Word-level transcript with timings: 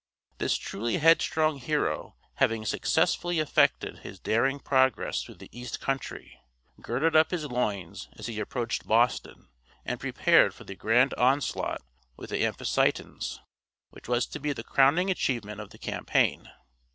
This 0.39 0.57
truly 0.57 0.97
headstrong 0.97 1.59
hero 1.59 2.15
having 2.37 2.65
successfully 2.65 3.37
effected 3.37 3.99
his 3.99 4.19
daring 4.19 4.59
progress 4.59 5.21
through 5.21 5.35
the 5.35 5.49
east 5.51 5.79
country, 5.79 6.41
girded 6.81 7.15
up 7.15 7.29
his 7.29 7.45
loins 7.45 8.09
as 8.13 8.25
he 8.25 8.39
approached 8.39 8.87
Boston, 8.87 9.49
and 9.85 9.99
prepared 9.99 10.55
for 10.55 10.63
the 10.63 10.73
grand 10.73 11.13
onslaught 11.19 11.83
with 12.17 12.31
the 12.31 12.43
Amphictyons, 12.43 13.41
which 13.91 14.07
was 14.07 14.25
to 14.25 14.39
be 14.39 14.53
the 14.53 14.63
crowning 14.63 15.11
achievement 15.11 15.61
of 15.61 15.69
the 15.69 15.77
campaign. 15.77 16.49